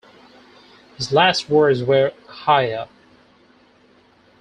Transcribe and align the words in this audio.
His 0.97 1.13
last 1.13 1.47
words 1.47 1.83
were, 1.83 2.11
Higher. 2.27 2.87